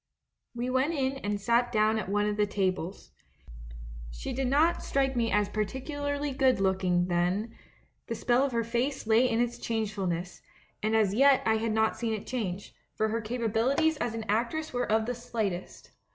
[0.55, 3.11] "We went in and sat down at one of the tables.
[4.09, 7.55] She did not strike me as particularly good look ing then;
[8.07, 10.41] the spell of her face lay in its change fulness,
[10.81, 14.73] and as yet I had not seen it change, for her capabilities as an actress
[14.73, 15.91] were of the slight est.